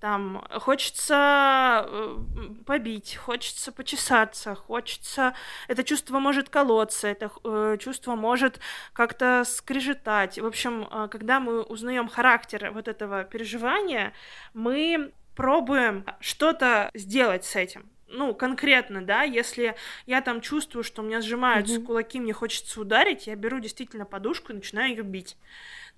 [0.00, 2.18] там хочется э,
[2.66, 5.34] побить, хочется почесаться, хочется...
[5.68, 8.60] Это чувство может колоться, это э, чувство может
[8.92, 10.38] как-то скрежетать.
[10.38, 14.12] В общем, когда мы узнаем характер вот этого переживания,
[14.54, 21.04] мы пробуем что-то сделать с этим ну, конкретно, да, если я там чувствую, что у
[21.04, 21.84] меня сжимаются mm-hmm.
[21.84, 25.36] кулаки, мне хочется ударить, я беру действительно подушку и начинаю ее бить.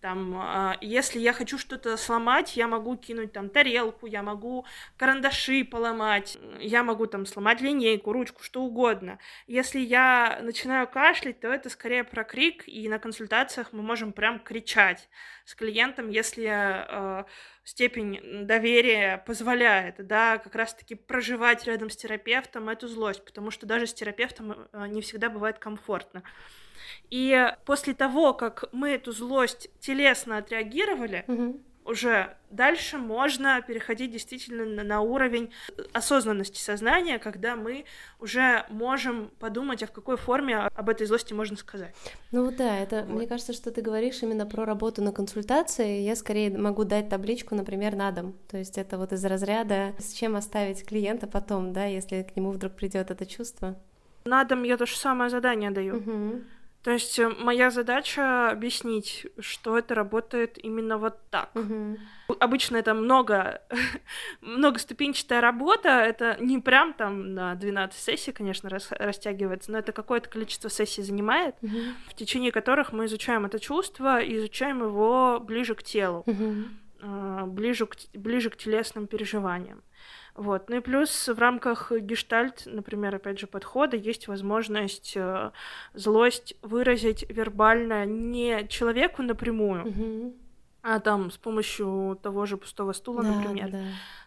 [0.02, 5.64] Там, а, если я хочу что-то сломать, я могу кинуть там тарелку, я могу карандаши
[5.64, 9.20] поломать, я могу там сломать линейку, ручку, что угодно.
[9.46, 14.40] Если я начинаю кашлять, то это скорее про крик, и на консультациях мы можем прям
[14.40, 15.08] кричать
[15.44, 17.24] с клиентом, если э,
[17.64, 23.86] степень доверия позволяет, да, как раз-таки проживать рядом с терапевтом эту злость, потому что даже
[23.86, 26.22] с терапевтом э, не всегда бывает комфортно.
[27.10, 31.60] И после того, как мы эту злость телесно отреагировали, угу.
[31.84, 35.50] Уже дальше можно переходить действительно на, на уровень
[35.92, 37.84] осознанности сознания, когда мы
[38.20, 41.94] уже можем подумать, а в какой форме об этой злости можно сказать.
[42.30, 43.16] Ну да, это, вот.
[43.16, 46.00] мне кажется, что ты говоришь именно про работу на консультации.
[46.00, 48.34] Я скорее могу дать табличку, например, на дом.
[48.48, 52.52] То есть это вот из разряда, с чем оставить клиента потом, да, если к нему
[52.52, 53.76] вдруг придет это чувство.
[54.24, 55.96] На дом я то же самое задание даю.
[55.96, 56.42] Угу.
[56.82, 61.50] То есть э, моя задача объяснить, что это работает именно вот так.
[61.54, 61.98] Угу.
[62.40, 63.62] Обычно это много,
[64.40, 70.28] многоступенчатая работа, это не прям там на 12 сессий, конечно, рас, растягивается, но это какое-то
[70.28, 71.78] количество сессий занимает, Угу.
[72.08, 77.46] в течение которых мы изучаем это чувство и изучаем его ближе к телу, Угу.
[77.46, 79.82] ближе к, ближе к телесным переживаниям.
[80.34, 80.70] Вот.
[80.70, 85.50] Ну и плюс в рамках гештальт, например, опять же, подхода есть возможность э,
[85.94, 90.34] злость выразить вербально не человеку напрямую, Угу.
[90.82, 93.78] а там с помощью того же пустого стула, Да, например, да.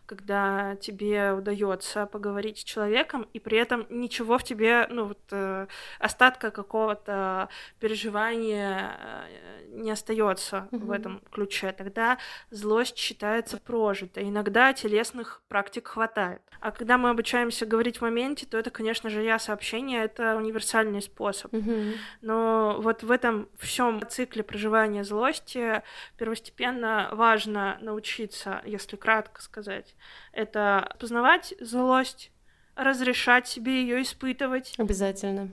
[0.05, 5.67] Когда тебе удается поговорить с человеком, и при этом ничего в тебе, ну вот э,
[5.99, 7.49] остатка какого-то
[7.79, 10.91] переживания э, не остается в Мгм.
[10.91, 12.17] этом ключе, тогда
[12.49, 14.29] злость считается прожитой.
[14.29, 16.41] Иногда телесных практик хватает.
[16.59, 21.01] А когда мы обучаемся говорить в моменте, то это, конечно же, я сообщение, это универсальный
[21.01, 21.51] способ.
[21.53, 21.93] Мгм.
[22.21, 25.83] Но вот в этом всем цикле проживания злости
[26.17, 29.94] первостепенно важно научиться, если кратко сказать,
[30.31, 32.31] это познавать злость,
[32.75, 35.49] разрешать себе ее испытывать, Обязательно.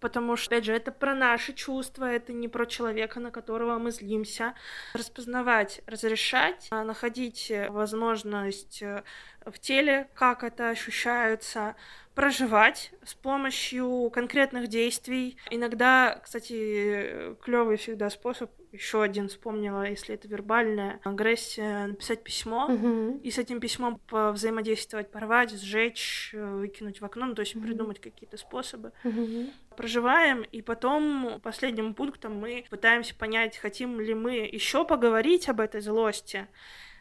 [0.00, 3.90] потому что, опять же, это про наши чувства, это не про человека, на которого мы
[3.90, 4.54] злимся.
[4.94, 9.02] Распознавать, разрешать, а, находить э, возможность э,
[9.44, 11.76] в теле, как это ощущается,
[12.14, 15.36] проживать с помощью конкретных действий.
[15.50, 23.18] Иногда, кстати, клевый всегда способ, еще один вспомнила, если это вербальная агрессия, написать письмо, Мгм.
[23.18, 27.64] и с этим письмом взаимодействовать, порвать, сжечь, э, выкинуть в окно, ну, то есть Мгм.
[27.64, 29.52] придумать какие-то способы Мгм.
[29.76, 35.80] проживаем, и потом последним пунктом мы пытаемся понять, хотим ли мы еще поговорить об этой
[35.80, 36.46] злости,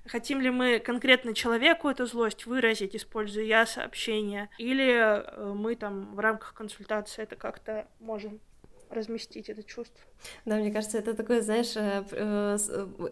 [0.06, 6.16] хотим ли мы конкретно человеку эту злость выразить, используя я сообщение, или э, мы там
[6.16, 8.40] в рамках консультации это как-то можем
[8.90, 10.00] разместить это чувство.
[10.46, 12.58] Да, мне кажется, это такое, знаешь, э, э,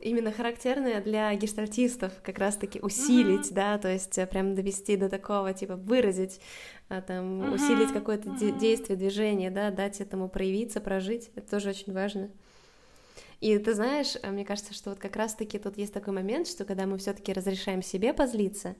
[0.01, 5.75] именно характерное для гештальтистов, как раз-таки усилить, да, то есть прям довести до такого, типа,
[5.75, 6.39] выразить,
[7.07, 8.57] там, Мгм, усилить какое-то мгм.
[8.57, 12.29] действие, движение, да, дать этому проявиться, прожить, это тоже очень важно.
[13.41, 16.63] И ты знаешь, э, мне кажется, что вот как раз-таки тут есть такой момент, что
[16.63, 18.75] когда мы все-таки разрешаем себе позлиться,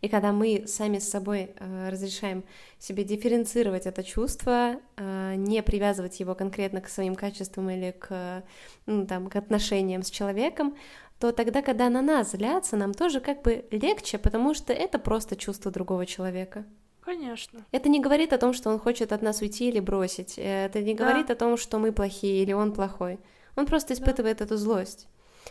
[0.00, 2.44] и когда мы сами с собой э, разрешаем
[2.78, 8.44] себе дифференцировать это чувство, э, не привязывать его конкретно к своим качествам или к,
[8.86, 10.76] ну, там, к отношениям с человеком,
[11.18, 15.34] то тогда, когда на нас злятся, нам тоже как бы легче, потому что это просто
[15.36, 16.64] чувство другого человека.
[17.00, 17.64] Конечно.
[17.72, 20.38] Это не говорит о том, что он хочет от нас уйти или бросить.
[20.38, 21.04] Э, Это не Да.
[21.04, 23.18] говорит о том, что мы плохие или он плохой.
[23.56, 23.94] Он просто Да.
[23.94, 25.08] испытывает эту злость.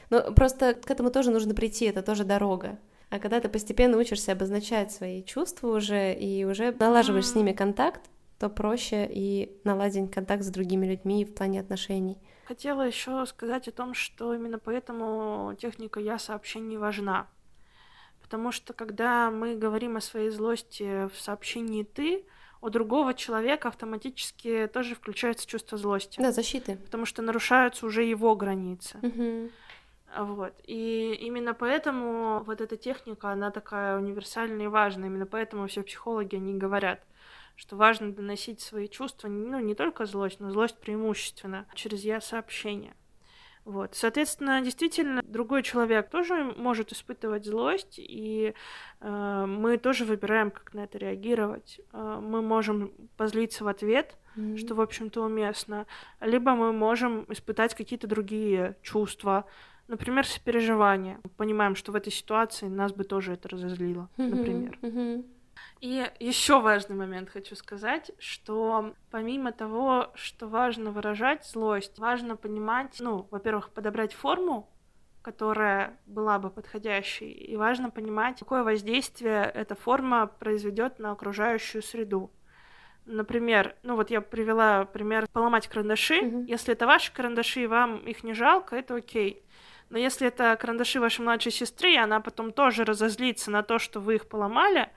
[0.10, 2.80] Но просто к этому тоже нужно прийти, это тоже дорога.
[3.10, 7.46] А когда ты постепенно учишься обозначать свои чувства уже и уже налаживаешь с Мгм.
[7.46, 8.02] ними контакт,
[8.40, 12.18] то проще и наладить контакт с другими людьми в плане отношений.
[12.46, 17.28] Хотела еще сказать о том, что именно поэтому техника я сообщений важна.
[18.22, 22.26] Потому что когда мы говорим о своей злости в сообщении ты,
[22.64, 26.22] у другого человека автоматически тоже включается чувство злости.
[26.22, 26.78] Да, защиты.
[26.78, 29.00] Потому что нарушаются уже его границы.
[30.16, 30.54] А Вот.
[30.64, 35.10] И именно поэтому вот эта техника, она такая универсальная и важная.
[35.10, 37.02] Именно поэтому все психологи, они говорят,
[37.56, 42.96] что важно доносить свои чувства, ну, не только злость, но злость преимущественно через я-сообщение.
[43.66, 43.96] Вот.
[43.96, 48.54] Соответственно, действительно, другой человек тоже может испытывать злость, и
[49.00, 51.80] э, мы тоже выбираем, как на это реагировать.
[51.94, 54.58] Э, мы можем позлиться в ответ, Мгм.
[54.58, 55.86] что, в общем-то, уместно,
[56.20, 59.46] либо мы можем испытать какие-то другие чувства,
[59.88, 61.20] например, сопереживание.
[61.38, 64.30] Понимаем, что в этой ситуации нас бы тоже это разозлило, Мгм.
[64.30, 64.80] например.
[64.82, 65.24] Мгм.
[65.84, 72.96] И еще важный момент хочу сказать, что помимо того, что важно выражать злость, важно понимать,
[73.02, 74.74] ну, во-первых, подобрать форму,
[75.22, 82.32] которая была бы подходящей, и важно понимать, какое воздействие эта форма произведет на окружающую среду.
[83.06, 86.22] Например, ну вот я привела пример поломать карандаши.
[86.22, 86.46] Мгм.
[86.46, 89.44] Если это ваши карандаши, и вам их не жалко, это окей.
[89.90, 94.00] Но если это карандаши вашей младшей сестры, и она потом тоже разозлится на то, что
[94.00, 94.90] вы их поломали,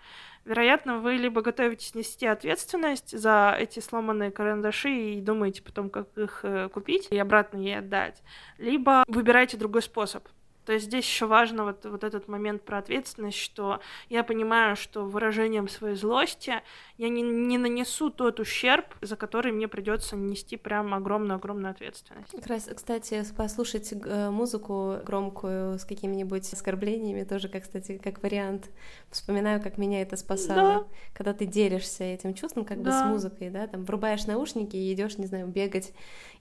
[0.46, 6.40] вероятно, вы либо готовитесь нести ответственность за эти сломанные карандаши и думаете потом, как их
[6.42, 8.22] э, купить и обратно ей отдать,
[8.56, 10.26] либо выбираете другой способ.
[10.66, 15.04] То есть здесь еще важно вот, вот этот момент про ответственность, что я понимаю, что
[15.04, 16.54] выражением своей злости
[16.98, 22.34] я не, не нанесу тот ущерб, за который мне придется нести прям огромную-огромную ответственность.
[22.74, 28.68] Кстати, послушать э, музыку громкую с какими-нибудь оскорблениями тоже, как, кстати, как вариант.
[29.10, 30.80] Вспоминаю, как меня это спасало.
[30.80, 30.86] Да.
[31.14, 32.90] Когда ты делишься этим чувством, как да.
[32.90, 35.92] бы с музыкой, да, там врубаешь наушники и идешь, не знаю, бегать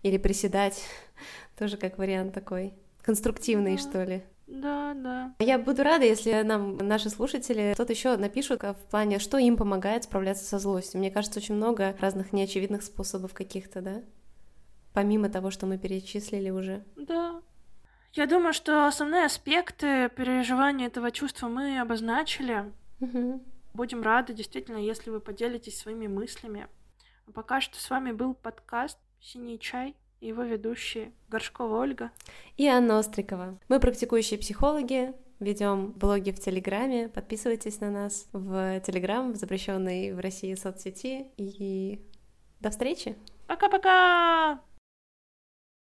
[0.01, 0.84] или приседать.
[1.59, 2.73] Тоже как вариант такой
[3.06, 3.82] конструктивный, да.
[3.82, 4.24] что ли.
[4.47, 5.36] Да, да.
[5.39, 10.03] Я буду рада, если нам наши слушатели что-то еще напишут в плане, что им помогает
[10.03, 10.99] справляться со злостью.
[10.99, 14.01] Мне кажется, очень много разных неочевидных способов каких-то, да?
[14.93, 16.84] Помимо того, что мы перечислили уже.
[16.95, 17.41] Да.
[18.14, 22.72] Я думаю, что основные аспекты переживания этого чувства мы обозначили.
[23.01, 23.43] Угу.
[23.74, 26.68] Будем рады, действительно, если вы поделитесь своими мыслями.
[27.28, 32.11] А пока что с вами был подкаст «Синий чай» его ведущие Горшкова Ольга
[32.57, 33.57] и Анна Острикова.
[33.68, 37.09] Мы практикующие психологи, ведем блоги в Телеграме.
[37.09, 41.28] Подписывайтесь на нас в Телеграм, в запрещенной в России соцсети.
[41.38, 41.99] И
[42.59, 43.16] до встречи!
[43.47, 44.59] Пока-пока!